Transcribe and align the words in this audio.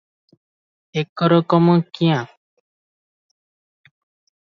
ଏକରକମ 1.01 1.77
କିଆଁ? 1.99 2.25